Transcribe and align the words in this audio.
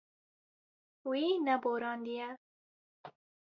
Wî 1.09 1.25
neborandiye. 1.45 2.27